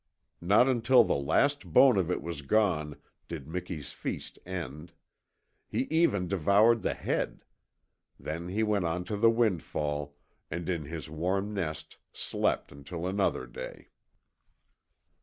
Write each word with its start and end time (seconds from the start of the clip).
Not 0.41 0.67
until 0.67 1.03
the 1.03 1.13
last 1.15 1.63
bone 1.67 1.95
of 1.95 2.09
it 2.09 2.23
was 2.23 2.41
gone 2.41 2.95
did 3.27 3.47
Miki's 3.47 3.91
feast 3.91 4.39
end. 4.47 4.93
He 5.67 5.81
even 5.91 6.27
devoured 6.27 6.81
the 6.81 6.95
head. 6.95 7.45
Then 8.19 8.47
he 8.47 8.63
went 8.63 8.83
on 8.85 9.03
to 9.03 9.15
the 9.15 9.29
windfall, 9.29 10.15
and 10.49 10.67
in 10.67 10.85
his 10.85 11.07
warm 11.07 11.53
nest 11.53 11.97
slept 12.13 12.71
until 12.71 13.05
another 13.05 13.45
day. 13.45 13.89